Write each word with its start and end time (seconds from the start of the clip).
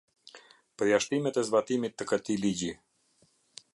Përjashtimet 0.81 1.37
e 1.41 1.43
zbatimit 1.49 1.95
të 1.99 2.07
këtij 2.13 2.39
ligji. 2.47 2.73